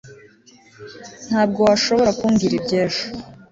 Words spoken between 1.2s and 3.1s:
ntabwo washobora kumbwira iby'ejo